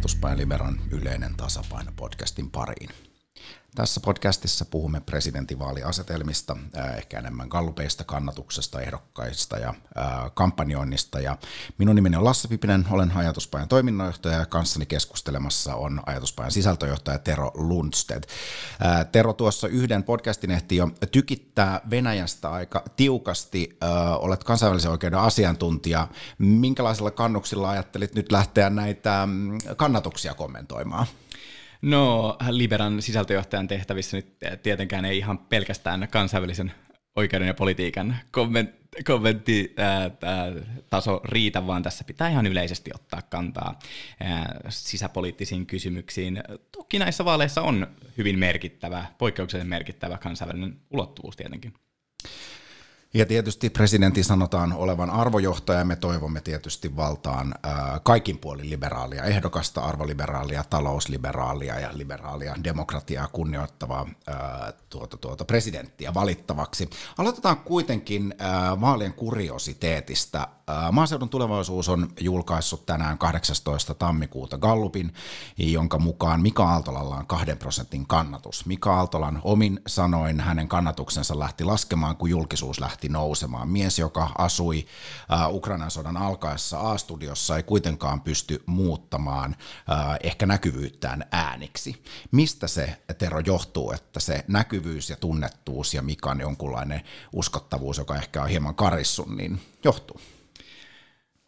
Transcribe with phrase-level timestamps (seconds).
[0.00, 3.09] Ajatuspain Liberan yleinen tasapaino podcastin pariin.
[3.74, 6.56] Tässä podcastissa puhumme presidentinvaaliasetelmista,
[6.96, 9.74] ehkä enemmän gallupeista, kannatuksesta, ehdokkaista ja
[10.34, 11.20] kampanjoinnista.
[11.20, 11.36] Ja
[11.78, 17.50] minun nimeni on Lasse Pipinen, olen Ajatuspajan toiminnanjohtaja ja kanssani keskustelemassa on Ajatuspajan sisältöjohtaja Tero
[17.54, 18.26] Lundstedt.
[18.80, 23.78] Ää, Tero tuossa yhden podcastin ehti jo tykittää Venäjästä aika tiukasti.
[24.18, 26.08] Olet kansainvälisen oikeuden asiantuntija.
[26.38, 31.06] Minkälaisilla kannuksilla ajattelit nyt lähteä näitä mm, kannatuksia kommentoimaan?
[31.82, 36.72] No, Liberan sisältöjohtajan tehtävissä nyt tietenkään ei ihan pelkästään kansainvälisen
[37.16, 38.16] oikeuden ja politiikan
[39.04, 43.78] kommenttitaso riitä, vaan tässä pitää ihan yleisesti ottaa kantaa
[44.20, 46.42] ää, sisäpoliittisiin kysymyksiin.
[46.72, 47.86] Toki näissä vaaleissa on
[48.18, 51.74] hyvin merkittävä, poikkeuksellisen merkittävä kansainvälinen ulottuvuus tietenkin.
[53.14, 57.54] Ja tietysti presidentin sanotaan olevan arvojohtaja, ja me toivomme tietysti valtaan
[58.02, 64.06] kaikin puolin liberaalia ehdokasta, arvoliberaalia, talousliberaalia ja liberaalia demokratiaa kunnioittavaa
[64.90, 66.90] tuota, tuota presidenttiä valittavaksi.
[67.18, 68.34] Aloitetaan kuitenkin
[68.80, 70.48] vaalien kuriositeetistä.
[70.92, 73.94] Maaseudun tulevaisuus on julkaissut tänään 18.
[73.94, 75.14] tammikuuta Gallupin,
[75.58, 78.66] jonka mukaan Mika Aaltolalla on kahden prosentin kannatus.
[78.66, 83.68] Mika Aaltolan omin sanoin hänen kannatuksensa lähti laskemaan, kun julkisuus lähti nousemaan.
[83.68, 84.86] Mies, joka asui
[85.48, 89.56] Ukrainan sodan alkaessa A-studiossa, ei kuitenkaan pysty muuttamaan
[90.22, 92.02] ehkä näkyvyyttään ääniksi.
[92.30, 98.42] Mistä se, Tero, johtuu, että se näkyvyys ja tunnettuus ja Mikan jonkunlainen uskottavuus, joka ehkä
[98.42, 100.20] on hieman karissun, niin johtuu?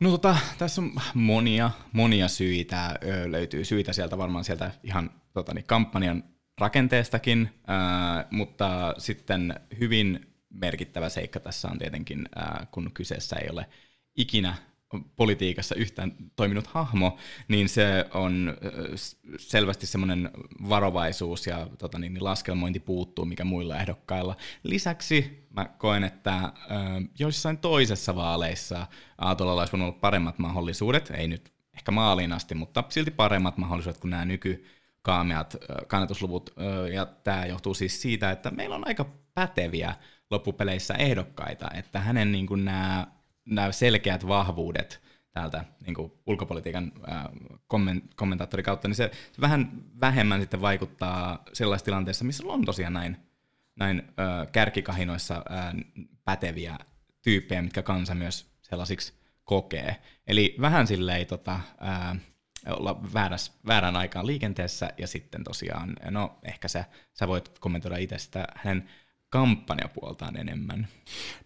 [0.00, 5.64] No tota, tässä on monia, monia syitä, löytyy syitä sieltä varmaan sieltä ihan tota, niin,
[5.64, 6.24] kampanjan
[6.58, 13.66] rakenteestakin, ää, mutta sitten hyvin merkittävä seikka tässä on tietenkin, ää, kun kyseessä ei ole
[14.16, 14.54] ikinä
[15.16, 17.18] politiikassa yhtään toiminut hahmo,
[17.48, 18.56] niin se on
[19.38, 20.30] selvästi semmoinen
[20.68, 24.36] varovaisuus ja tota niin, niin laskelmointi puuttuu, mikä muilla ehdokkailla.
[24.62, 26.52] Lisäksi mä koen, että äh,
[27.18, 28.86] joissain toisessa vaaleissa
[29.18, 34.10] Aatolalla olisi ollut paremmat mahdollisuudet, ei nyt ehkä maaliin asti, mutta silti paremmat mahdollisuudet kuin
[34.10, 35.56] nämä nykykaameat
[35.86, 36.50] kannatusluvut.
[36.92, 39.04] Ja tämä johtuu siis siitä, että meillä on aika
[39.34, 39.94] päteviä
[40.32, 43.06] loppupeleissä ehdokkaita, että hänen niin kuin nämä
[43.44, 46.92] nämä selkeät vahvuudet täältä niin kuin ulkopolitiikan
[47.74, 52.92] komment- kommentaattorin kautta, niin se, se vähän vähemmän sitten vaikuttaa sellaisessa tilanteessa, missä on tosiaan
[52.92, 53.16] näin,
[53.76, 54.02] näin
[54.52, 55.44] kärkikahinoissa
[56.24, 56.78] päteviä
[57.22, 59.12] tyyppejä, mitkä kansa myös sellaisiksi
[59.44, 59.96] kokee.
[60.26, 62.20] Eli vähän silleen tota, äh,
[62.66, 68.18] olla vääräs, väärän aikaan liikenteessä ja sitten tosiaan, no ehkä sä, sä voit kommentoida itse
[68.18, 68.88] sitä hänen
[69.32, 70.88] kampanjapuoltaan enemmän?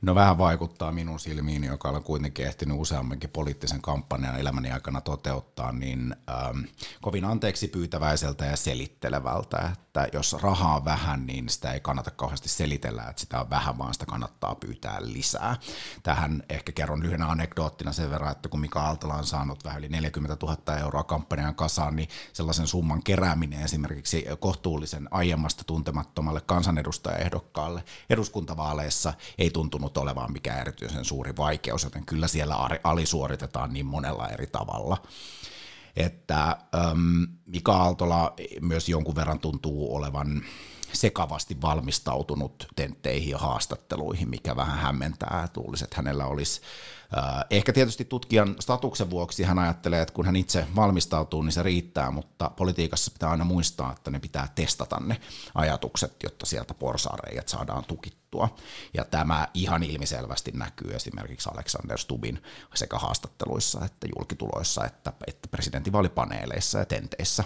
[0.02, 5.72] No vähän vaikuttaa minun silmiin, joka olen kuitenkin ehtinyt useammankin poliittisen kampanjan elämäni aikana toteuttaa,
[5.72, 6.60] niin ähm,
[7.00, 12.48] kovin anteeksi pyytäväiseltä ja selittelevältä, että jos rahaa on vähän, niin sitä ei kannata kauheasti
[12.48, 15.56] selitellä, että sitä on vähän, vaan sitä kannattaa pyytää lisää.
[16.02, 19.88] Tähän ehkä kerron lyhyenä anekdoottina sen verran, että kun Mika Aaltola on saanut vähän yli
[19.88, 28.06] 40 000 euroa kampanjan kasaan, niin sellaisen summan kerääminen esimerkiksi kohtuullisen aiemmasta tuntemattomalle kansanedustajaehdokkaalle ehdokkaalle
[28.10, 34.46] eduskuntavaaleissa ei tuntunut olevan mikään erityisen suuri vaikeus, joten kyllä siellä alisuoritetaan niin monella eri
[34.46, 35.02] tavalla.
[35.96, 40.42] Että äm, Mika Aaltola myös jonkun verran tuntuu olevan
[40.96, 45.48] sekavasti valmistautunut tentteihin ja haastatteluihin, mikä vähän hämmentää.
[45.56, 46.60] Luulisi, että hänellä olisi
[47.18, 51.62] Äh, ehkä tietysti tutkijan statuksen vuoksi hän ajattelee, että kun hän itse valmistautuu, niin se
[51.62, 55.20] riittää, mutta politiikassa pitää aina muistaa, että ne pitää testata ne
[55.54, 58.56] ajatukset, jotta sieltä porsaareijat saadaan tukittua.
[58.94, 62.42] Ja tämä ihan ilmiselvästi näkyy esimerkiksi Alexander Stubin
[62.74, 67.44] sekä haastatteluissa että julkituloissa että, että presidentinvaalipaneeleissa ja tenteissä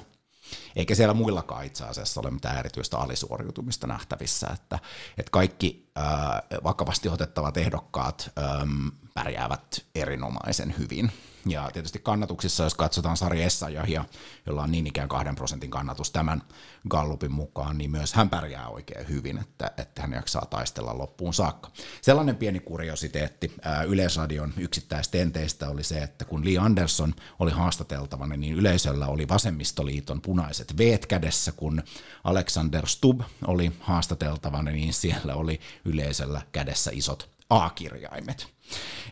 [0.76, 4.78] eikä siellä muillakaan itse asiassa ole mitään erityistä alisuoriutumista nähtävissä, että,
[5.18, 8.66] että kaikki ää, vakavasti otettavat ehdokkaat ää,
[9.14, 11.12] pärjäävät erinomaisen hyvin.
[11.46, 14.04] Ja tietysti kannatuksissa, jos katsotaan Sari Essayahia,
[14.46, 16.42] jolla on niin ikään kahden prosentin kannatus tämän
[16.88, 21.70] Gallupin mukaan, niin myös hän pärjää oikein hyvin, että, että hän jaksaa taistella loppuun saakka.
[22.02, 23.54] Sellainen pieni kuriositeetti
[23.86, 30.78] Yleisradion yksittäistenteistä oli se, että kun Lee Anderson oli haastateltavana, niin yleisöllä oli vasemmistoliiton punaiset
[30.78, 31.82] veet kädessä, kun
[32.24, 38.59] Alexander Stubb oli haastateltavana, niin siellä oli yleisöllä kädessä isot A-kirjaimet.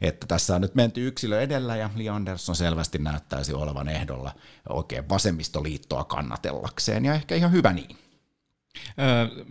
[0.00, 4.34] Että tässä on nyt menty yksilö edellä ja Li Andersson selvästi näyttäisi olevan ehdolla
[4.69, 7.96] oikein vasemmistoliittoa kannatellakseen ja ehkä ihan hyvä niin.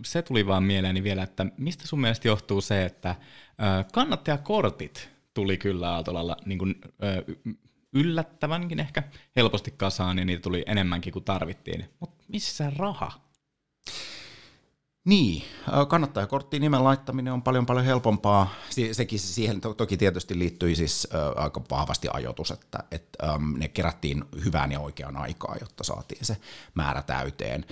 [0.04, 3.16] se tuli vaan mieleeni vielä, että mistä sun mielestä johtuu se, että
[3.92, 6.74] kannattajakortit tuli kyllä Aaltolalla niin kuin,
[7.92, 9.02] yllättävänkin ehkä
[9.36, 11.84] helposti kasaan ja niitä tuli enemmänkin kuin tarvittiin.
[12.00, 13.27] Mutta missä raha?
[15.08, 15.42] Niin,
[15.88, 18.50] kannattajakorttiin nimen laittaminen on paljon paljon helpompaa.
[18.92, 24.80] Sekin siihen toki tietysti liittyi siis aika vahvasti ajoitus, että, että ne kerättiin hyvään ja
[24.80, 26.36] oikeaan aikaan, jotta saatiin se
[26.74, 27.64] määrä täyteen.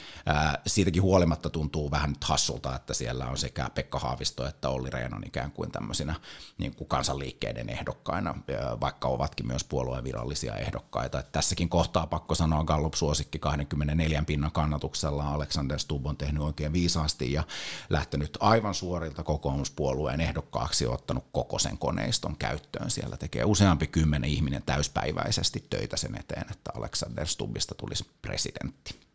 [0.67, 5.23] Siitäkin huolimatta tuntuu vähän nyt hassulta, että siellä on sekä Pekka Haavisto että Olli Reenon
[5.27, 6.15] ikään kuin tämmöisinä
[6.59, 8.35] niin kuin kansanliikkeiden ehdokkaina,
[8.81, 11.19] vaikka ovatkin myös puolueen virallisia ehdokkaita.
[11.19, 15.29] Että tässäkin kohtaa pakko sanoa Gallup-suosikki 24 pinnan kannatuksella.
[15.29, 17.45] Alexander Stubb on tehnyt oikein viisaasti asti ja
[17.91, 22.91] lähtenyt aivan suorilta kokoomuspuolueen ehdokkaaksi ja ottanut koko sen koneiston käyttöön.
[22.91, 29.06] Siellä tekee useampi kymmenen ihminen täyspäiväisesti töitä sen eteen, että Alexander Stubbista tulisi presidentti.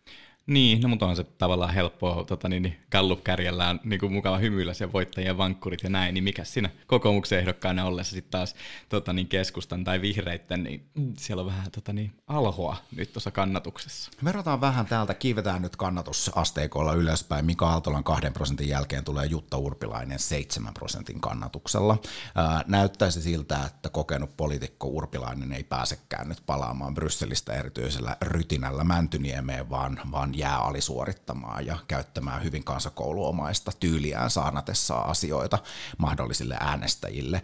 [0.48, 4.74] Niin, no mutta on se tavallaan helppoa, tota, niin, niin Gallup-kärjellään niin kuin mukava hymyillä
[4.80, 8.56] ja voittajien vankkurit ja näin, niin mikä siinä kokoomuksen ehdokkaana ollessa sitten taas
[8.90, 10.86] tota, niin keskustan tai vihreitten, niin
[11.18, 14.12] siellä on vähän tota, niin, alhoa nyt tuossa kannatuksessa.
[14.24, 17.46] Verrataan vähän täältä, kiivetään nyt kannatusasteikolla ylöspäin.
[17.46, 21.98] Mika Aaltolan kahden prosentin jälkeen tulee Jutta Urpilainen 7 prosentin kannatuksella.
[22.36, 29.70] Ää, näyttäisi siltä, että kokenut poliitikko Urpilainen ei pääsekään nyt palaamaan Brysselistä erityisellä rytinällä Mäntyniemeen,
[29.70, 35.60] vaan, vaan jää alisuorittamaan ja käyttämään hyvin kansakouluomaista tyyliään saanatessaan asioita
[35.98, 37.42] mahdollisille äänestäjille.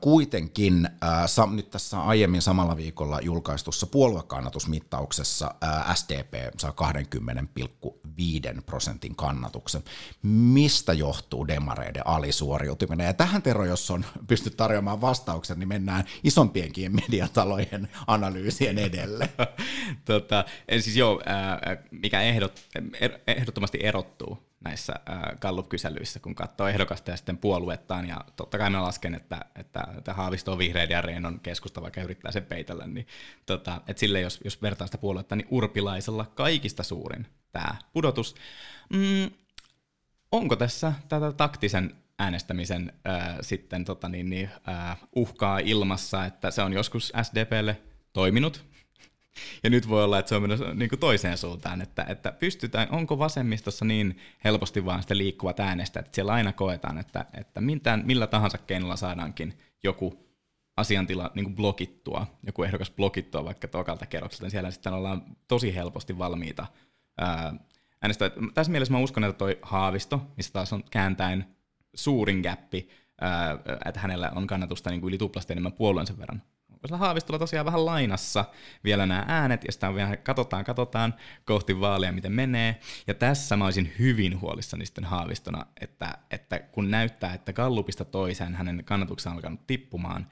[0.00, 0.88] Kuitenkin
[1.50, 5.54] nyt tässä aiemmin samalla viikolla julkaistussa puoluekannatusmittauksessa
[5.94, 6.72] SDP saa
[8.20, 9.82] 20,5 prosentin kannatuksen.
[10.22, 13.06] Mistä johtuu demareiden alisuoriutuminen?
[13.06, 19.28] Ja tähän Tero, jos on pysty tarjoamaan vastauksen, niin mennään isompienkin mediatalojen analyysien edelle.
[20.04, 20.44] tota,
[20.80, 21.22] siis joo,
[21.90, 22.60] mikä ehdot,
[23.00, 28.70] er, ehdottomasti erottuu näissä äh, Gallup-kyselyissä, kun katsoo ehdokasta ja sitten puoluettaan, ja totta kai
[28.70, 32.86] mä lasken, että, että, että Haavisto on vihreiden ja Reenon keskusta, vaikka yrittää sen peitellä,
[32.86, 33.06] niin
[33.46, 38.34] tota, että sille jos, jos vertaa sitä puoluetta, niin Urpilaisella kaikista suurin tämä pudotus.
[38.90, 39.30] Mm,
[40.32, 46.62] onko tässä tätä taktisen äänestämisen äh, sitten tota niin, niin, äh, uhkaa ilmassa, että se
[46.62, 47.80] on joskus SDPlle
[48.12, 48.73] toiminut,
[49.62, 52.88] ja nyt voi olla, että se on menossa niin kuin toiseen suuntaan, että, että pystytään,
[52.90, 58.02] onko vasemmistossa niin helposti vaan sitä liikkuvat äänestä, että siellä aina koetaan, että, että mitään,
[58.06, 60.24] millä tahansa keinolla saadaankin joku
[60.76, 65.74] asiantila niin kuin blokittua, joku ehdokas blokittua vaikka tokalta kerrokselta, niin siellä sitten ollaan tosi
[65.74, 66.66] helposti valmiita
[67.18, 67.54] ää,
[68.02, 68.30] äänestää.
[68.54, 71.46] Tässä mielessä mä uskon, että toi Haavisto, missä taas on kääntäen
[71.94, 72.88] suurin gappi,
[73.20, 76.42] ää, että hänellä on kannatusta niin kuin yli tuplasti enemmän puolueensa verran
[76.88, 78.44] sillä Haavistolla tosiaan vähän lainassa
[78.84, 81.14] vielä nämä äänet, ja sitä vielä katsotaan, katsotaan
[81.44, 82.80] kohti vaaleja, miten menee.
[83.06, 88.54] Ja tässä mä olisin hyvin huolissani sitten Haavistona, että, että kun näyttää, että Gallupista toiseen
[88.54, 90.26] hänen kannatuksensa on alkanut tippumaan,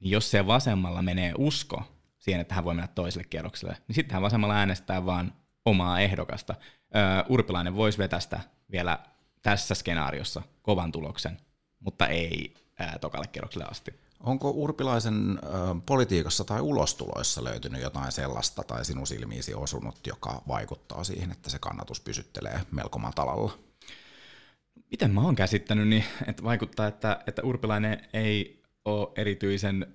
[0.00, 1.82] niin jos se vasemmalla menee usko
[2.18, 5.32] siihen, että hän voi mennä toiselle kierrokselle, niin sitten hän vasemmalla äänestää vaan
[5.64, 6.54] omaa ehdokasta.
[6.96, 8.98] Öö, Urpilainen voisi vetästä vielä
[9.42, 11.36] tässä skenaariossa kovan tuloksen,
[11.80, 13.94] mutta ei ää, tokalle kierrokselle asti.
[14.20, 15.48] Onko Urpilaisen ö,
[15.86, 21.58] politiikassa tai ulostuloissa löytynyt jotain sellaista tai sinun silmiisi osunut, joka vaikuttaa siihen, että se
[21.58, 23.58] kannatus pysyttelee melko matalalla?
[24.90, 29.86] Miten mä oon käsittänyt, niin että vaikuttaa, että, että Urpilainen ei ole erityisen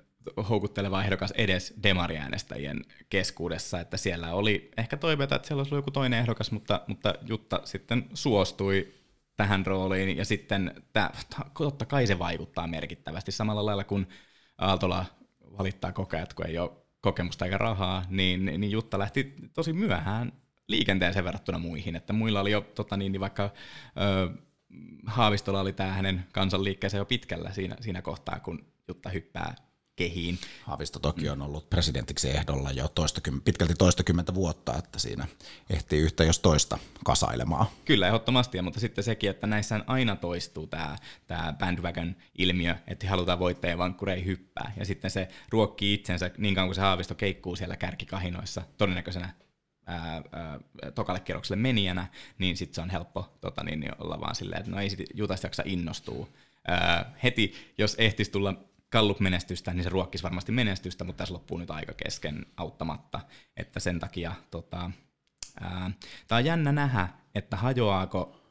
[0.50, 5.92] houkutteleva ehdokas edes demariäänestäjien keskuudessa, että siellä oli ehkä toiveita, että siellä olisi ollut joku
[5.92, 8.94] toinen ehdokas, mutta, mutta Jutta sitten suostui
[9.38, 11.10] tähän rooliin, ja sitten tämä,
[11.58, 13.32] totta kai se vaikuttaa merkittävästi.
[13.32, 14.08] Samalla lailla kuin
[14.58, 15.06] Aaltola
[15.58, 20.32] valittaa kokajat, kun ei ole kokemusta eikä rahaa, niin, niin Jutta lähti tosi myöhään
[20.68, 24.30] liikenteeseen verrattuna muihin, että muilla oli jo tota niin, niin vaikka ö,
[25.06, 29.56] Haavistolla oli tämä hänen kansanliikkeensä jo pitkällä siinä, siinä kohtaa, kun Jutta hyppää
[29.96, 30.40] kehiin.
[30.64, 35.28] Haavisto toki on ollut presidentiksi ehdolla jo toistakym- pitkälti toistakymmentä vuotta, että siinä
[35.70, 37.66] ehtii yhtä jos toista kasailemaan.
[37.86, 40.96] Kyllä, ehdottomasti, mutta sitten sekin, että näissä aina toistuu tämä,
[41.28, 46.76] tämä bandwagon-ilmiö, että halutaan voittajien vankkurei hyppää, ja sitten se ruokkii itsensä niin kauan kuin
[46.76, 49.30] se Haavisto keikkuu siellä kärkikahinoissa todennäköisenä
[49.88, 50.60] ää, ää,
[50.96, 54.72] tokalle kierrokselle menijänä, niin sitten se on helppo tota, niin, niin olla vaan silleen, että
[54.72, 56.30] no ei sit jutasta jaksa innostuu.
[56.68, 58.54] Ää, heti, jos ehtisi tulla
[58.92, 63.22] Gallup-menestystä, niin se ruokkisi varmasti menestystä, mutta tässä loppuu nyt aika kesken auttamatta.
[63.58, 64.92] Että sen takia tota,
[66.28, 68.42] tämä on jännä nähdä, että hajoaako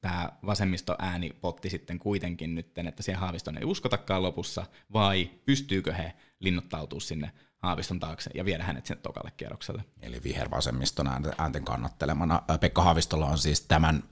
[0.00, 0.96] tämä vasemmisto
[1.40, 7.32] potti sitten kuitenkin nyt, että siihen Haaviston ei uskotakaan lopussa, vai pystyykö he linnoittautumaan sinne
[7.62, 9.84] Haaviston taakse ja viedä hänet sinne tokalle kierrokselle.
[10.02, 12.42] Eli vihervasemmiston äänten kannattelemana.
[12.60, 14.02] Pekka Haavistolla on siis tämän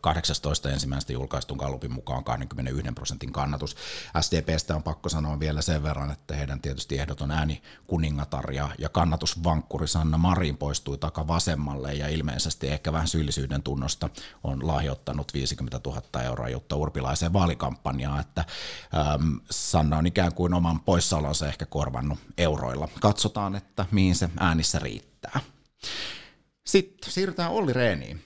[0.00, 0.70] 18.
[0.70, 3.76] ensimmäistä julkaistun Gallupin mukaan 21 prosentin kannatus.
[4.20, 8.88] SDPstä on pakko sanoa vielä sen verran, että heidän tietysti ehdoton ääni kuningatar ja, ja
[8.88, 14.10] kannatusvankkuri Sanna Marin poistui taka vasemmalle ja ilmeisesti ehkä vähän syyllisyyden tunnosta
[14.44, 18.44] on lahjoittanut 50 000 euroa Jutta Urpilaiseen vaalikampanjaan, että
[19.14, 24.78] äm, Sanna on ikään kuin oman poissaolonsa ehkä korvannut euroilla katsotaan, että mihin se äänissä
[24.78, 25.40] riittää.
[26.66, 28.24] Sitten siirrytään Olli Reeniin.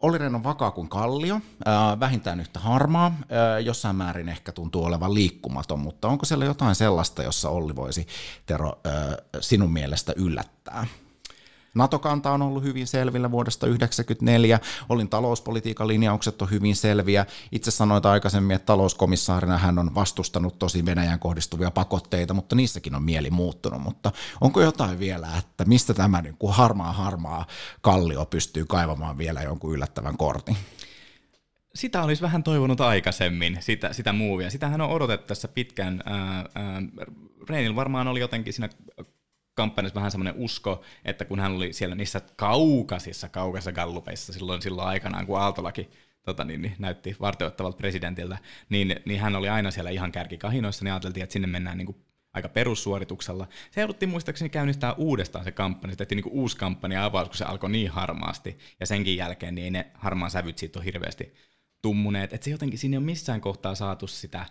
[0.00, 3.18] Olli Rehn on vakaa kuin kallio, äh, vähintään yhtä harmaa,
[3.64, 8.06] jossain määrin ehkä tuntuu olevan liikkumaton, mutta onko siellä jotain sellaista, jossa Olli voisi,
[8.46, 8.72] Tero,
[9.40, 10.86] sinun mielestä yllättää?
[11.74, 17.26] NATO-kanta on ollut hyvin selvillä vuodesta 1994, olin talouspolitiikan linjaukset on hyvin selviä.
[17.52, 23.02] Itse sanoit aikaisemmin, että talouskomissaarina hän on vastustanut tosi Venäjän kohdistuvia pakotteita, mutta niissäkin on
[23.02, 23.82] mieli muuttunut.
[23.82, 27.46] Mutta onko jotain vielä, että mistä tämä niin kuin harmaa harmaa
[27.80, 30.56] kallio pystyy kaivamaan vielä jonkun yllättävän kortin?
[31.74, 34.50] sitä olisi vähän toivonut aikaisemmin, sitä, sitä muuvia.
[34.50, 36.02] Sitähän on odotettu tässä pitkään.
[36.04, 36.82] Ää, ää,
[37.48, 38.68] Reinil varmaan oli jotenkin siinä
[39.58, 44.88] kampanjassa vähän semmoinen usko, että kun hän oli siellä niissä kaukaisissa, kaukaisissa gallupeissa silloin, silloin
[44.88, 45.90] aikanaan, kun Aaltolaki
[46.22, 48.38] tota, niin, niin, näytti varteuttavalta presidentiltä,
[48.68, 51.98] niin, niin hän oli aina siellä ihan kärkikahinoissa, niin ajateltiin, että sinne mennään niin kuin
[52.32, 53.46] aika perussuorituksella.
[53.70, 55.92] Se jouduttiin muistaakseni käynnistää uudestaan se kampanja.
[55.92, 58.58] Se tehtiin niin uusi kampanja avaus, kun se alkoi niin harmaasti.
[58.80, 61.34] Ja senkin jälkeen niin ei ne harmaan sävyt siitä ole hirveästi
[61.82, 62.32] tummuneet.
[62.32, 64.46] Että se jotenkin, siinä ei ole missään kohtaa saatu sitä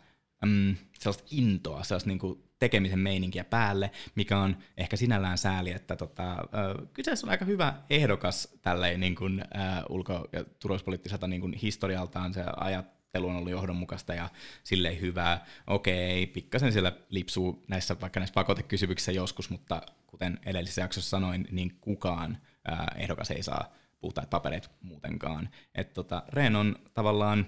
[0.46, 5.96] mm, sellaista intoa, sellaista niin kuin tekemisen meininkiä päälle, mikä on ehkä sinällään sääli, että
[5.96, 11.42] tota, äh, kyseessä on aika hyvä ehdokas tälleen niin kuin, äh, ulko- ja turvallisuuspoliittiselta niin
[11.42, 14.30] kuin historialtaan se ajattelu on ollut johdonmukaista ja
[14.64, 15.46] silleen hyvää.
[15.68, 21.78] Okei, pikkasen siellä lipsuu näissä vaikka näissä pakotekysymyksissä joskus, mutta kuten edellisessä jaksossa sanoin, niin
[21.82, 22.38] kukaan
[22.72, 25.50] äh, ehdokas ei saa puhtaat papereet muutenkaan.
[25.76, 27.48] että tota, Rehn on tavallaan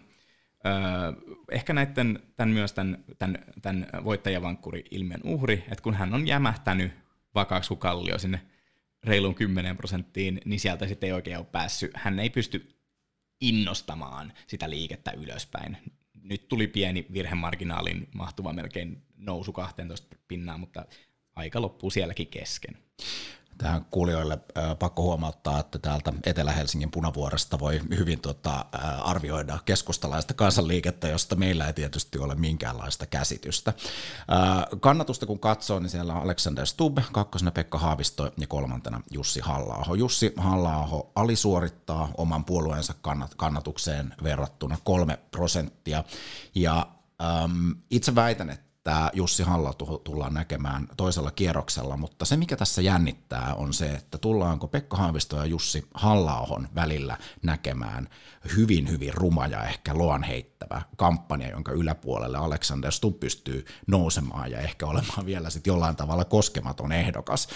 [1.51, 6.91] Ehkä näiden, tämän myös tämän, tämän, tämän voittajavankkuri-ilmiön uhri, että kun hän on jämähtänyt
[7.35, 8.41] vakaaksi kallio sinne
[9.03, 11.91] reiluun 10 prosenttiin, niin sieltä sitten ei oikein ole päässyt.
[11.93, 12.75] Hän ei pysty
[13.41, 15.77] innostamaan sitä liikettä ylöspäin.
[16.23, 20.85] Nyt tuli pieni virhemarginaalin mahtuva melkein nousu 12 pinnaa, mutta
[21.35, 22.77] aika loppuu sielläkin kesken
[23.59, 24.39] tähän kuulijoille
[24.79, 28.65] pakko huomauttaa, että täältä Etelä-Helsingin punavuoresta voi hyvin tota,
[29.03, 33.73] arvioida keskustalaista kansanliikettä, josta meillä ei tietysti ole minkäänlaista käsitystä.
[34.79, 39.85] kannatusta kun katsoo, niin siellä on Alexander Stubb, kakkosena Pekka Haavisto ja kolmantena Jussi halla
[39.97, 46.03] Jussi halla alisuorittaa oman puolueensa kannat, kannatukseen verrattuna kolme prosenttia,
[46.55, 46.87] ja
[47.89, 53.55] itse väitän, että että Jussi Halla tullaan näkemään toisella kierroksella, mutta se mikä tässä jännittää
[53.55, 58.10] on se, että tullaanko Pekka Haavisto ja Jussi halla välillä näkemään
[58.55, 64.60] hyvin hyvin ruma ja ehkä loan heittävä kampanja, jonka yläpuolelle Alexander Stubb pystyy nousemaan ja
[64.60, 67.48] ehkä olemaan vielä sitten jollain tavalla koskematon ehdokas,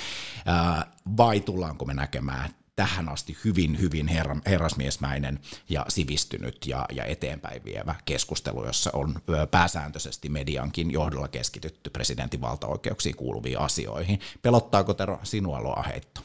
[1.18, 5.40] vai tullaanko me näkemään tähän asti hyvin, hyvin herra, herrasmiesmäinen
[5.70, 13.16] ja sivistynyt ja, ja eteenpäin vievä keskustelu, jossa on pääsääntöisesti mediankin johdolla keskitytty presidentin valtaoikeuksiin
[13.16, 14.20] kuuluviin asioihin.
[14.42, 16.22] Pelottaako Tero sinua loaheitto?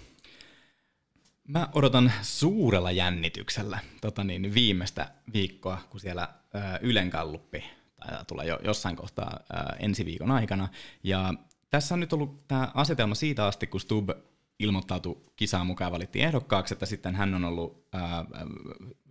[1.49, 6.28] Mä odotan suurella jännityksellä tota niin, viimeistä viikkoa, kun siellä
[6.81, 7.64] Ylen kalluppi
[8.26, 9.40] tulee jo jossain kohtaa
[9.78, 10.69] ensi viikon aikana.
[11.02, 11.35] Ja
[11.71, 14.11] tässä on nyt ollut tämä asetelma siitä asti, kun Stub
[14.59, 18.27] ilmoittautui kisaan mukaan valittiin ehdokkaaksi, että sitten hän on ollut ää,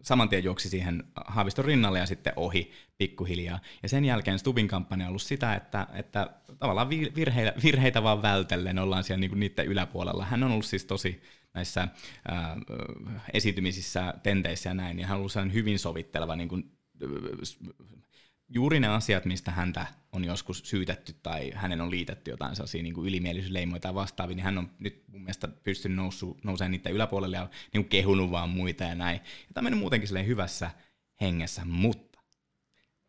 [0.02, 3.60] saman tien juoksi siihen Haaviston rinnalle ja sitten ohi pikkuhiljaa.
[3.84, 8.80] Ja sen jälkeen Stubin kampanja on ollut sitä, että, että tavallaan virheitä, virheitä vaan vältellen
[8.80, 10.26] ollaan siellä niinku niiden yläpuolella.
[10.26, 11.22] Hän on ollut siis tosi
[11.54, 11.88] näissä
[12.28, 12.58] ää,
[13.34, 16.72] esitymisissä, tenteissä ja näin, ja hän on ollut hyvin sovitteleva niin kuin,
[18.50, 23.06] juuri ne asiat, mistä häntä on joskus syytetty tai hänen on liitetty jotain sellaisia niin
[23.06, 25.98] ylimielisyysleimoja tai vastaavia, niin hän on nyt mun mielestä pystynyt
[26.44, 29.20] nousemaan niiden yläpuolelle ja niin kuin kehunut vaan muita ja näin.
[29.20, 30.72] Ja tämä on muutenkin hyvässä
[31.22, 32.20] hengessä, mutta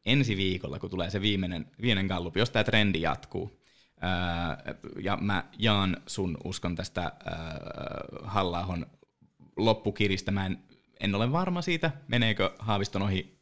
[0.06, 3.60] ensi viikolla, kun tulee se viimeinen, viimeinen gallup, jos tämä trendi jatkuu,
[4.00, 4.62] ää,
[5.02, 7.12] ja mä jaan sun uskon tästä ää,
[8.22, 8.78] halla
[9.56, 10.58] loppukiristä, mä en,
[11.00, 13.37] en ole varma siitä, meneekö Haaviston ohi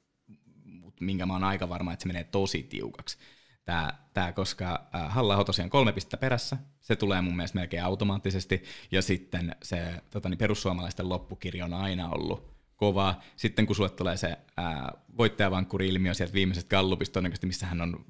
[1.01, 3.19] minkä mä oon aika varma, että se menee tosi tiukaksi.
[3.65, 8.63] Tää, tää, koska äh, halla tosiaan kolme pistettä perässä, se tulee mun mielestä melkein automaattisesti,
[8.91, 13.15] ja sitten se tota, niin perussuomalaisten loppukirja on aina ollut kova.
[13.37, 18.05] Sitten kun sulle tulee se ää, voittajavankkuri-ilmiö sieltä viimeisestä gallupista, todennäköisesti missä hän on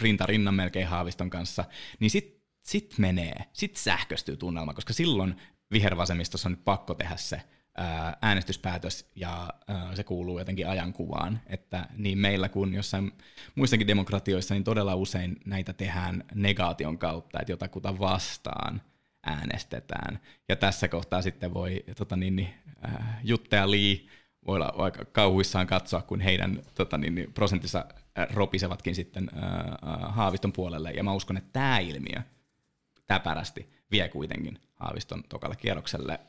[0.00, 1.64] rinta rinnan melkein Haaviston kanssa,
[2.00, 5.36] niin sitten sit menee, sit sähköstyy tunnelma, koska silloin
[5.72, 7.42] vihervasemmistossa on nyt pakko tehdä se
[8.22, 9.48] äänestyspäätös ja
[9.94, 13.12] se kuuluu jotenkin ajankuvaan, että niin meillä kuin jossain
[13.54, 18.82] muissakin demokratioissa, niin todella usein näitä tehdään negaation kautta, että jotakuta vastaan
[19.26, 20.18] äänestetään.
[20.48, 23.96] Ja tässä kohtaa sitten voi tota niin, niin, äh, Jutte ja Lee
[24.46, 27.84] voi olla vaikka kauhuissaan katsoa, kun heidän tota niin, niin, prosentissa
[28.32, 30.90] ropisevatkin sitten äh, Haaviston puolelle.
[30.90, 32.22] Ja mä uskon, että tämä ilmiö
[33.06, 36.20] täpärästi vie kuitenkin Haaviston tokalle kierrokselle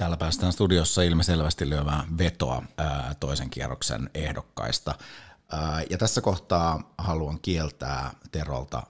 [0.00, 2.62] Täällä päästään studiossa ilmiselvästi lyövään vetoa
[3.20, 4.94] toisen kierroksen ehdokkaista.
[5.90, 8.82] Ja tässä kohtaa haluan kieltää Terolta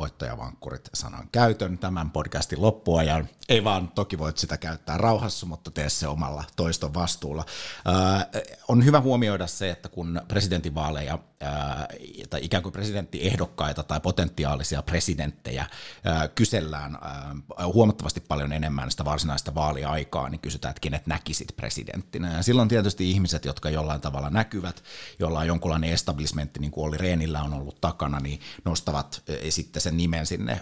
[0.00, 3.28] voittajavankkurit sanan käytön tämän podcastin loppuajan.
[3.48, 7.44] Ei vaan, toki voit sitä käyttää rauhassa, mutta tee se omalla toiston vastuulla.
[7.84, 8.26] Ää,
[8.68, 11.88] on hyvä huomioida se, että kun presidentinvaaleja ää,
[12.30, 15.66] tai ikään kuin presidenttiehdokkaita tai potentiaalisia presidenttejä
[16.04, 22.36] ää, kysellään ää, huomattavasti paljon enemmän sitä varsinaista vaaliaikaa, niin kysytään, että kenet näkisit presidenttinä.
[22.36, 24.82] Ja silloin tietysti ihmiset, jotka jollain tavalla näkyvät,
[25.18, 29.89] jolla on jonkunlainen establishmentti, niin kuin oli Reenillä on ollut takana, niin nostavat sitten sen
[29.96, 30.60] nimen sinne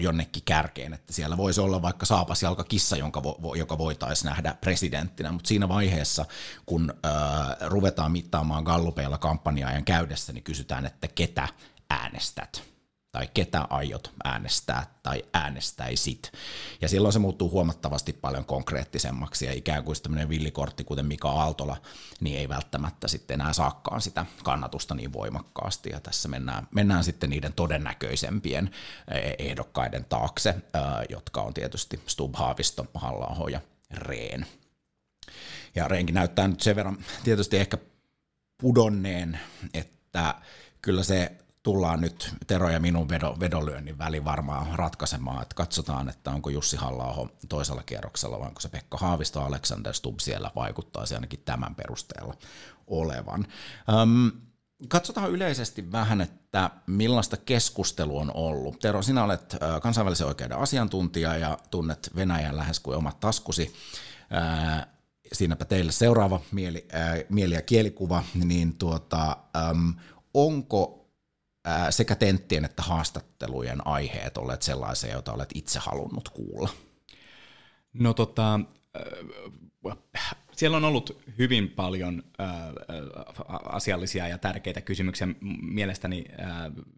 [0.00, 5.32] jonnekin kärkeen, että siellä voisi olla vaikka saapasjalka kissa, jonka vo, joka voitaisiin nähdä presidenttinä,
[5.32, 6.24] mutta siinä vaiheessa,
[6.66, 7.12] kun äh,
[7.68, 11.48] ruvetaan mittaamaan gallupeilla kampanjaajan käydessä, niin kysytään, että ketä
[11.90, 12.71] äänestät
[13.12, 16.32] tai ketä aiot äänestää tai äänestäisit.
[16.80, 21.76] Ja silloin se muuttuu huomattavasti paljon konkreettisemmaksi ja ikään kuin tämmöinen villikortti, kuten Mika Aaltola,
[22.20, 25.90] niin ei välttämättä sitten enää saakaan sitä kannatusta niin voimakkaasti.
[25.90, 28.70] Ja tässä mennään, mennään sitten niiden todennäköisempien
[29.14, 30.60] eh, ehdokkaiden taakse, eh,
[31.08, 34.46] jotka on tietysti Stub Haavisto, halla ja Reen.
[35.74, 37.78] Ja Reenkin näyttää nyt sen verran tietysti ehkä
[38.60, 39.40] pudonneen,
[39.74, 40.34] että
[40.82, 46.30] kyllä se tullaan nyt Tero ja minun vedo, vedonlyönnin väli varmaan ratkaisemaan, että katsotaan, että
[46.30, 51.42] onko Jussi halla toisella kierroksella vai onko se Pekka Haavisto, Alexander Stubb siellä vaikuttaa ainakin
[51.44, 52.34] tämän perusteella
[52.86, 53.46] olevan.
[54.02, 54.32] Öm,
[54.88, 58.78] katsotaan yleisesti vähän, että millaista keskustelu on ollut.
[58.78, 63.74] Tero, sinä olet kansainvälisen oikeuden asiantuntija ja tunnet Venäjän lähes kuin omat taskusi.
[65.32, 66.88] siinäpä teille seuraava mieli,
[67.28, 69.36] mieli ja kielikuva, niin tuota,
[70.34, 71.01] onko
[71.90, 76.68] sekä tenttien että haastattelujen aiheet olleet sellaisia, joita olet itse halunnut kuulla?
[77.92, 78.60] No tota,
[80.52, 82.22] siellä on ollut hyvin paljon
[83.64, 85.28] asiallisia ja tärkeitä kysymyksiä.
[85.62, 86.24] Mielestäni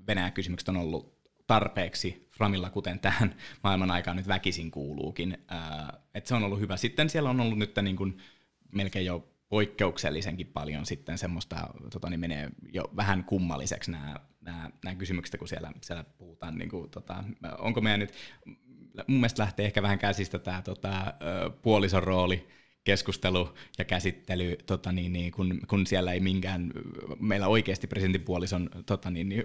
[0.07, 1.15] Venäjän kysymykset on ollut
[1.47, 5.39] tarpeeksi Framilla, kuten tähän maailman aikaan nyt väkisin kuuluukin.
[6.15, 6.77] Et se on ollut hyvä.
[6.77, 8.19] Sitten siellä on ollut nyt niin kuin
[8.73, 11.57] melkein jo poikkeuksellisenkin paljon sitten semmoista,
[11.91, 16.71] tota, niin menee jo vähän kummalliseksi nämä, nämä, nämä kysymykset, kun siellä, siellä puhutaan, niin
[16.71, 17.25] kuin, tota,
[17.59, 18.13] onko meidän nyt,
[19.07, 21.15] mun mielestä lähtee ehkä vähän käsistä tämä tota,
[21.63, 22.49] puolison rooli,
[22.85, 26.73] keskustelu ja käsittely, tota niin, niin, kun, kun siellä ei minkään,
[27.21, 29.45] meillä oikeasti presidentinpuolison tota niin, niin,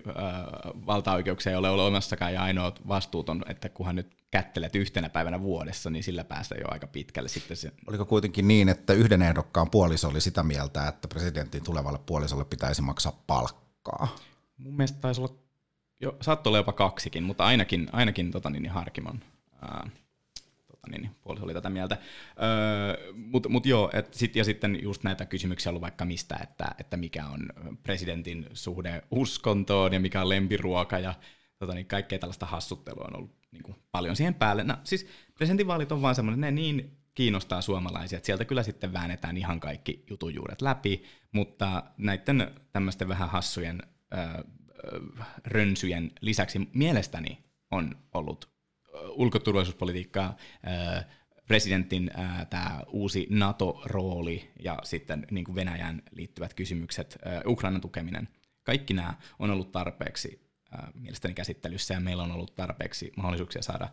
[0.86, 5.90] valtaoikeuksia ei ole olemassakaan ja ainoa vastuut on, että kunhan nyt kättelet yhtenä päivänä vuodessa,
[5.90, 7.58] niin sillä päästä jo aika pitkälle sitten.
[7.58, 7.72] Se.
[7.88, 12.82] Oliko kuitenkin niin, että yhden ehdokkaan puoliso oli sitä mieltä, että presidentin tulevalle puolisolle pitäisi
[12.82, 14.16] maksaa palkkaa?
[14.60, 15.36] Mun mielestä taisi olla,
[16.00, 19.20] jo, saattoi olla jopa kaksikin, mutta ainakin, ainakin tota niin, niin Harkimon.
[19.64, 19.92] Äh,
[20.68, 21.98] tota, niin, niin, puoliso oli tätä mieltä.
[22.42, 26.76] Öö, Mutta mut joo, et sit, ja sitten just näitä kysymyksiä ollut vaikka mistä, että,
[26.80, 27.50] että mikä on
[27.84, 31.14] presidentin suhde uskontoon ja mikä on lempiruoka ja
[31.60, 34.64] tota, niin kaikkea tällaista hassuttelua on ollut niin kuin, paljon siihen päälle.
[34.64, 39.38] No, siis presidentinvaalit on vaan semmoinen, ne niin kiinnostaa suomalaisia, että sieltä kyllä sitten väännetään
[39.38, 43.82] ihan kaikki jutujuuret läpi, mutta näiden tämmöisten vähän hassujen
[44.14, 44.44] öö,
[45.46, 48.50] rönsyjen lisäksi mielestäni on ollut
[49.10, 50.38] ulkoturvallisuuspolitiikkaa,
[51.48, 52.12] presidentin
[52.50, 58.30] tämä uusi NATO-rooli ja sitten niin kuin Venäjän liittyvät kysymykset, Ukrainan tukeminen.
[58.64, 60.50] Kaikki nämä on ollut tarpeeksi
[60.94, 63.90] mielestäni käsittelyssä ja meillä on ollut tarpeeksi mahdollisuuksia saada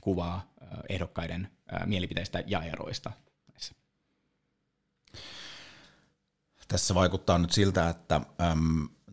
[0.00, 0.54] kuvaa
[0.88, 1.48] ehdokkaiden
[1.86, 3.12] mielipiteistä ja eroista.
[6.68, 8.20] Tässä vaikuttaa nyt siltä, että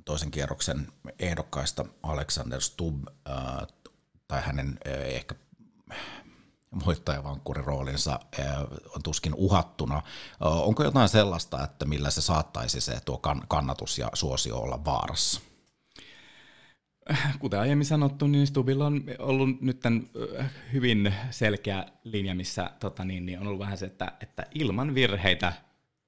[0.05, 0.87] toisen kierroksen
[1.19, 3.07] ehdokkaista Alexander Stubb
[4.27, 5.35] tai hänen ehkä
[6.85, 8.19] voittajavankurin roolinsa
[8.95, 10.01] on tuskin uhattuna.
[10.39, 15.41] Onko jotain sellaista, että millä se saattaisi se tuo kannatus ja suosio olla vaarassa?
[17.39, 20.09] Kuten aiemmin sanottu, niin Stubilla on ollut nyt tämän
[20.73, 25.53] hyvin selkeä linja, missä tota niin, niin on ollut vähän se, että, että ilman virheitä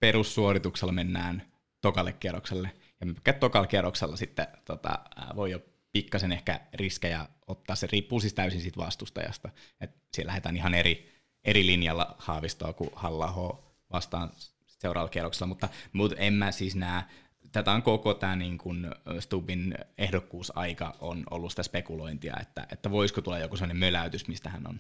[0.03, 1.43] perussuorituksella mennään
[1.81, 2.71] tokalle kierrokselle.
[2.99, 4.99] Ja me tokalla kierroksella sitten tota,
[5.35, 5.59] voi jo
[5.91, 7.75] pikkasen ehkä riskejä ottaa.
[7.75, 9.49] Se riippuu siis täysin siitä vastustajasta.
[9.81, 11.11] Et siellä lähdetään ihan eri,
[11.45, 14.29] eri linjalla haavistoa kuin halla vastaan
[14.67, 17.03] seuraavalla kierroksella, mutta, mutta en mä siis näe,
[17.51, 18.87] tätä on koko tämä niin kuin
[19.19, 24.67] Stubin ehdokkuusaika on ollut sitä spekulointia, että, että voisiko tulla joku sellainen möläytys, mistä hän
[24.67, 24.79] on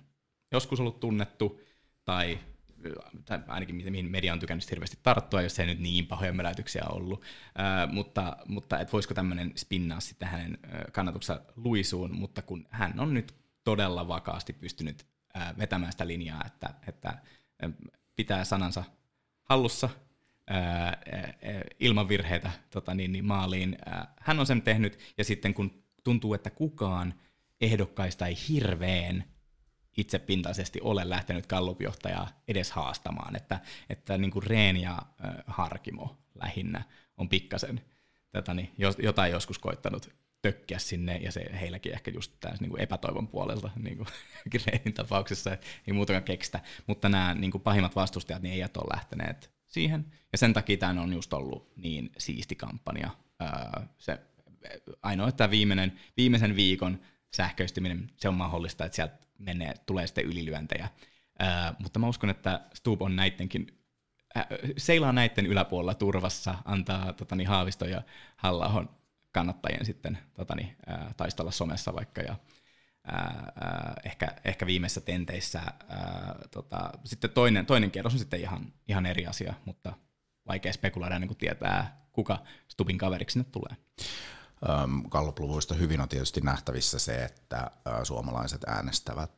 [0.51, 1.61] joskus ollut tunnettu,
[2.05, 2.39] tai,
[3.25, 7.19] tai ainakin mihin media on tykännyt hirveästi tarttua, jos ei nyt niin pahoja möläytyksiä ollut,
[7.19, 10.57] uh, mutta, mutta et voisiko tämmöinen spinnaa sitten hänen
[10.91, 16.69] kannatuksensa luisuun, mutta kun hän on nyt todella vakaasti pystynyt uh, vetämään sitä linjaa, että,
[16.87, 17.17] että
[18.15, 18.83] pitää sanansa
[19.43, 19.89] hallussa,
[20.47, 21.01] ää,
[21.79, 23.77] ilman virheitä tota, niin, niin maaliin.
[23.85, 27.13] Ää, hän on sen tehnyt, ja sitten kun tuntuu, että kukaan
[27.61, 29.23] ehdokkaista ei hirveän
[29.97, 34.99] itsepintaisesti ole lähtenyt kallupjohtajaa edes haastamaan, että, että niin kuin Reen ja
[35.47, 36.83] Harkimo lähinnä
[37.17, 37.81] on pikkasen
[38.31, 40.09] tätä, niin, jotain joskus koittanut
[40.41, 44.07] tökkiä sinne, ja se heilläkin ehkä just tässä niin epätoivon puolelta niin kuin
[44.93, 45.51] tapauksessa,
[45.87, 50.37] ei muutakaan keksitä, mutta nämä niin kuin pahimmat vastustajat niin eivät ole lähteneet siihen, ja
[50.37, 53.09] sen takia tämä on just ollut niin siisti kampanja.
[53.97, 54.19] se
[55.01, 56.99] ainoa, että viimeinen, viimeisen viikon
[57.35, 60.89] sähköistyminen, se on mahdollista, että sieltä menee, tulee sitten ylilyöntejä.
[61.79, 63.67] mutta mä uskon, että Stub on näidenkin
[64.77, 68.01] seilaa näiden yläpuolella turvassa, antaa totani, Haavisto ja
[68.35, 68.87] halla
[69.31, 70.75] kannattajien sitten totani,
[71.17, 72.35] taistella somessa vaikka ja
[73.03, 75.59] ää, ehkä, ehkä viimeisissä tenteissä.
[75.59, 79.93] Ää, tota, sitten toinen, toinen kierros on sitten ihan, ihan eri asia, mutta
[80.47, 83.77] vaikea spekuloida niin kuin tietää, kuka Stubin kaveriksi sinne tulee.
[85.09, 87.71] Gallupluvuista hyvin on tietysti nähtävissä se, että
[88.03, 89.31] suomalaiset äänestävät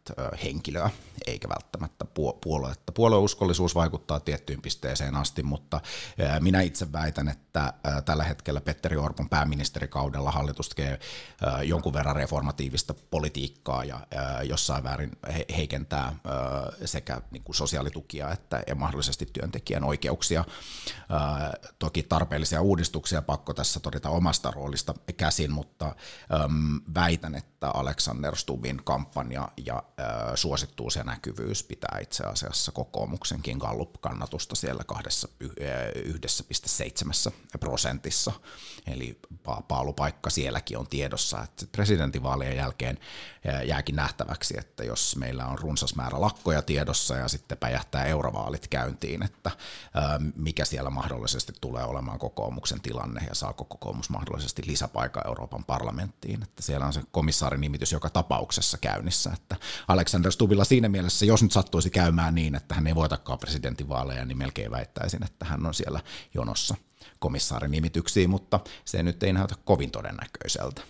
[0.43, 0.89] henkilöä,
[1.27, 2.05] eikä välttämättä
[2.41, 2.91] puoluetta.
[2.91, 5.81] Puolueuskollisuus vaikuttaa tiettyyn pisteeseen asti, mutta
[6.39, 7.73] minä itse väitän, että
[8.05, 10.99] tällä hetkellä Petteri Orpon pääministerikaudella hallitus tekee
[11.63, 13.99] jonkun verran reformatiivista politiikkaa ja
[14.43, 15.11] jossain väärin
[15.57, 16.15] heikentää
[16.85, 20.45] sekä niin sosiaalitukia että mahdollisesti työntekijän oikeuksia.
[21.79, 25.95] Toki tarpeellisia uudistuksia pakko tässä todeta omasta roolista käsin, mutta
[26.45, 29.83] äm, väitän, että Alexander Stubin kampanja ja äh,
[30.35, 34.95] suosittuus ja näkyvyys pitää itse asiassa kokoomuksenkin Gallup-kannatusta siellä 1,7
[37.59, 38.31] prosentissa.
[38.87, 42.99] Eli pa- paalupaikka sielläkin on tiedossa, että presidentinvaalien jälkeen
[43.65, 49.23] jääkin nähtäväksi, että jos meillä on runsas määrä lakkoja tiedossa ja sitten päjähtää eurovaalit käyntiin,
[49.23, 49.51] että
[50.35, 56.43] mikä siellä mahdollisesti tulee olemaan kokoomuksen tilanne ja saako kokoomus mahdollisesti lisäpaikkaa aika Euroopan parlamenttiin,
[56.43, 59.55] että siellä on se komissaarin nimitys joka tapauksessa käynnissä, että
[59.87, 64.37] Alexander Stubilla siinä mielessä, jos nyt sattuisi käymään niin, että hän ei voitakaan presidentinvaaleja, niin
[64.37, 65.99] melkein väittäisin, että hän on siellä
[66.33, 66.75] jonossa
[67.19, 70.81] komissaarin nimityksiin, mutta se nyt ei näytä kovin todennäköiseltä.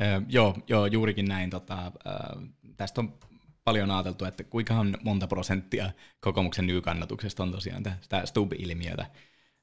[0.00, 1.50] Öö, joo, joo, juurikin näin.
[1.50, 3.18] Tota, öö, tästä on
[3.64, 9.06] paljon ajateltu, että kuinka monta prosenttia kokoomuksen nykannatuksesta on tosiaan tämä Stub-ilmiötä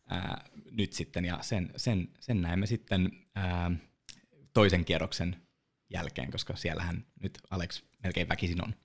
[0.10, 3.72] ää, nyt sitten, ja sen, sen, sen näemme sitten ää,
[4.54, 5.36] toisen kierroksen
[5.90, 8.76] jälkeen, koska siellähän nyt Alex melkein väkisin on.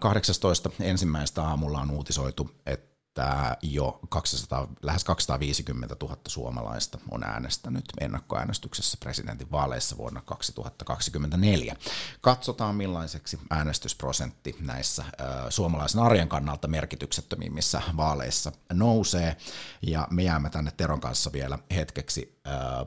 [0.00, 0.70] 18.
[0.80, 8.96] ensimmäistä aamulla on uutisoitu, että että jo 200, lähes 250 000 suomalaista on äänestänyt ennakkoäänestyksessä
[9.00, 11.76] presidentin vaaleissa vuonna 2024.
[12.20, 15.04] Katsotaan millaiseksi äänestysprosentti näissä
[15.48, 19.36] suomalaisen arjen kannalta merkityksettömimmissä vaaleissa nousee.
[19.82, 22.38] Ja me jäämme tänne Teron kanssa vielä hetkeksi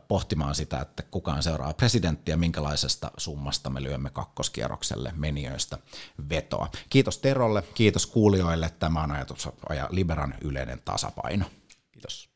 [0.07, 5.77] pohtimaan sitä, että kukaan seuraa presidenttiä, minkälaisesta summasta me lyömme kakkoskierrokselle menijöistä
[6.29, 6.69] vetoa.
[6.89, 8.69] Kiitos Terolle, kiitos kuulijoille.
[8.79, 9.87] Tämä on ajatus ja
[10.21, 11.45] Liberan yleinen tasapaino.
[11.91, 12.30] Kiitos.